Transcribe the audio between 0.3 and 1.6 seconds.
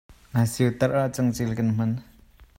Nga siotarh ah cangcel